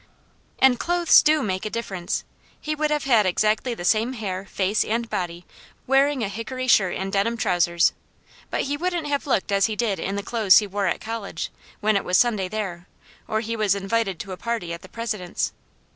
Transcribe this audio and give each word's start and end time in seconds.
And 0.57 0.79
clothes 0.79 1.21
DO 1.21 1.43
make 1.43 1.63
a 1.63 1.69
difference. 1.69 2.23
He 2.59 2.73
would 2.73 2.89
have 2.89 3.03
had 3.03 3.27
exactly 3.27 3.75
the 3.75 3.85
same 3.85 4.13
hair, 4.13 4.45
face, 4.45 4.83
and 4.83 5.07
body, 5.07 5.45
wearing 5.85 6.23
a 6.23 6.27
hickory 6.27 6.65
shirt 6.67 6.95
and 6.97 7.13
denim 7.13 7.37
trousers; 7.37 7.93
but 8.49 8.61
he 8.63 8.75
wouldn't 8.75 9.05
have 9.05 9.27
looked 9.27 9.51
as 9.51 9.67
he 9.67 9.75
did 9.75 9.99
in 9.99 10.15
the 10.15 10.23
clothes 10.23 10.57
he 10.57 10.65
wore 10.65 10.87
at 10.87 11.01
college, 11.01 11.51
when 11.81 11.95
it 11.95 12.03
was 12.03 12.17
Sunday 12.17 12.47
there, 12.47 12.87
or 13.27 13.41
he 13.41 13.55
was 13.55 13.75
invited 13.75 14.19
to 14.21 14.31
a 14.31 14.37
party 14.37 14.73
at 14.73 14.81
the 14.81 14.89
President's. 14.89 15.53